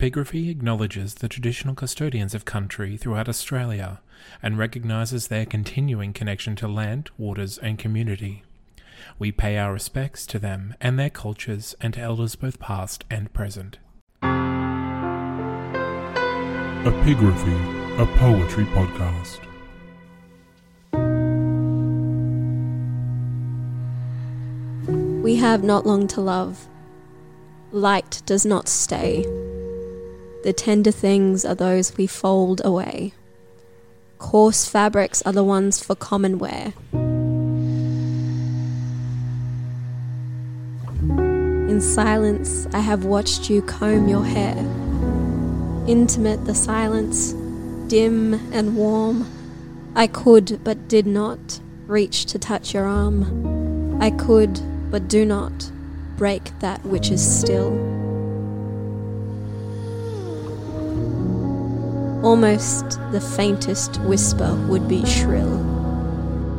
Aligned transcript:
Epigraphy 0.00 0.48
acknowledges 0.48 1.16
the 1.16 1.28
traditional 1.28 1.74
custodians 1.74 2.34
of 2.34 2.46
country 2.46 2.96
throughout 2.96 3.28
Australia 3.28 4.00
and 4.42 4.56
recognises 4.56 5.28
their 5.28 5.44
continuing 5.44 6.14
connection 6.14 6.56
to 6.56 6.66
land, 6.66 7.10
waters, 7.18 7.58
and 7.58 7.78
community. 7.78 8.42
We 9.18 9.30
pay 9.30 9.58
our 9.58 9.74
respects 9.74 10.24
to 10.28 10.38
them 10.38 10.74
and 10.80 10.98
their 10.98 11.10
cultures 11.10 11.74
and 11.82 11.92
to 11.92 12.00
elders 12.00 12.34
both 12.34 12.58
past 12.58 13.04
and 13.10 13.30
present. 13.34 13.76
Epigraphy, 16.82 18.00
a 18.00 18.06
poetry 18.16 18.64
podcast. 18.64 19.40
We 25.22 25.36
have 25.36 25.62
not 25.62 25.84
long 25.84 26.06
to 26.08 26.22
love. 26.22 26.68
Light 27.70 28.22
does 28.24 28.46
not 28.46 28.66
stay. 28.66 29.26
The 30.42 30.54
tender 30.54 30.90
things 30.90 31.44
are 31.44 31.54
those 31.54 31.96
we 31.98 32.06
fold 32.06 32.62
away. 32.64 33.12
Coarse 34.18 34.66
fabrics 34.66 35.20
are 35.22 35.32
the 35.32 35.44
ones 35.44 35.82
for 35.82 35.94
common 35.94 36.38
wear. 36.38 36.72
In 41.70 41.80
silence, 41.80 42.66
I 42.72 42.80
have 42.80 43.04
watched 43.04 43.50
you 43.50 43.62
comb 43.62 44.08
your 44.08 44.24
hair. 44.24 44.56
Intimate 45.86 46.44
the 46.46 46.54
silence, 46.54 47.32
dim 47.88 48.34
and 48.52 48.76
warm. 48.76 49.26
I 49.94 50.06
could, 50.06 50.64
but 50.64 50.88
did 50.88 51.06
not, 51.06 51.60
reach 51.86 52.24
to 52.26 52.38
touch 52.38 52.72
your 52.72 52.86
arm. 52.86 54.00
I 54.00 54.10
could, 54.10 54.58
but 54.90 55.08
do 55.08 55.26
not, 55.26 55.70
break 56.16 56.58
that 56.60 56.84
which 56.84 57.10
is 57.10 57.20
still. 57.40 57.70
Almost 62.22 63.00
the 63.12 63.20
faintest 63.20 64.00
whisper 64.02 64.54
would 64.68 64.86
be 64.86 65.04
shrill. 65.06 65.58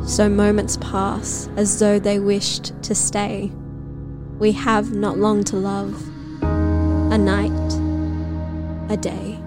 So 0.06 0.28
moments 0.28 0.76
pass 0.78 1.48
as 1.56 1.78
though 1.78 1.98
they 2.00 2.18
wished 2.18 2.72
to 2.82 2.94
stay. 2.94 3.52
We 4.38 4.50
have 4.52 4.92
not 4.92 5.18
long 5.18 5.44
to 5.44 5.56
love. 5.56 5.94
A 6.42 7.18
night, 7.18 7.52
a 8.90 8.96
day. 8.96 9.38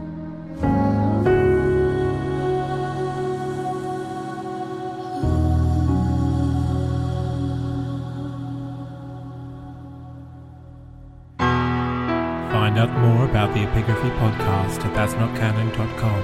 Find 12.76 12.90
out 12.90 13.00
more 13.00 13.24
about 13.24 13.54
the 13.54 13.62
Epigraphy 13.62 14.12
podcast 14.18 14.84
at 14.84 14.94
that'snotcanon.com. 14.94 16.22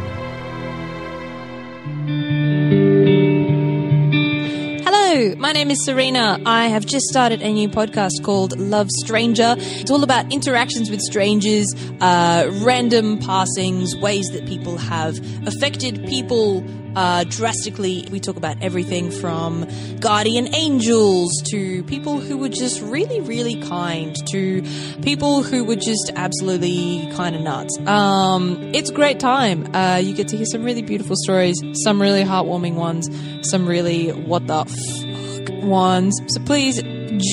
Hello, 4.83 5.35
my 5.37 5.53
name 5.53 5.71
is 5.71 5.85
Serena. 5.85 6.41
I 6.45 6.67
have 6.67 6.85
just 6.85 7.05
started 7.05 7.41
a 7.41 7.53
new 7.53 7.69
podcast 7.69 8.21
called 8.23 8.59
Love 8.59 8.89
Stranger. 8.91 9.55
It's 9.57 9.89
all 9.89 10.03
about 10.03 10.33
interactions 10.33 10.89
with 10.89 10.99
strangers, 10.99 11.73
uh, 12.01 12.51
random 12.61 13.19
passings, 13.19 13.95
ways 13.95 14.27
that 14.31 14.45
people 14.45 14.77
have 14.77 15.19
affected 15.47 16.05
people 16.05 16.65
uh, 16.95 17.23
drastically. 17.25 18.07
We 18.11 18.19
talk 18.19 18.37
about 18.37 18.61
everything 18.61 19.11
from 19.11 19.67
guardian 19.99 20.53
angels 20.53 21.31
to 21.51 21.83
people 21.83 22.19
who 22.19 22.37
were 22.37 22.49
just 22.49 22.81
really, 22.81 23.21
really 23.21 23.61
kind 23.61 24.15
to 24.31 24.63
people 25.01 25.43
who 25.43 25.63
were 25.63 25.75
just 25.75 26.11
absolutely 26.15 27.09
kind 27.15 27.35
of 27.35 27.41
nuts. 27.41 27.77
Um, 27.85 28.71
it's 28.73 28.89
a 28.89 28.93
great 28.93 29.19
time. 29.19 29.73
Uh, 29.75 29.97
you 29.97 30.13
get 30.13 30.27
to 30.29 30.37
hear 30.37 30.45
some 30.45 30.63
really 30.63 30.81
beautiful 30.81 31.15
stories, 31.23 31.55
some 31.83 32.01
really 32.01 32.23
heartwarming 32.23 32.75
ones, 32.75 33.09
some 33.49 33.67
really 33.67 34.09
what 34.09 34.47
the 34.47 34.65
fuck 34.65 35.63
ones. 35.63 36.19
So 36.27 36.41
please 36.43 36.81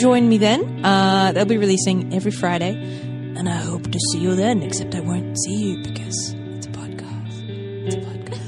join 0.01 0.29
me 0.29 0.39
then. 0.39 0.85
Uh, 0.85 1.33
they'll 1.33 1.45
be 1.45 1.57
releasing 1.59 2.13
every 2.15 2.33
Friday, 2.33 2.75
and 3.37 3.49
I 3.49 3.57
hope 3.57 3.91
to 3.91 3.99
see 4.13 4.19
you 4.21 4.35
then. 4.35 4.63
Except 4.63 4.95
I 4.95 5.01
won't 5.01 5.37
see 5.39 5.55
you 5.55 5.83
because 5.83 6.35
it's 6.57 6.67
a 6.67 6.71
podcast. 6.71 7.49
It's 7.87 7.95
a 7.95 7.99
podcast. 8.01 8.48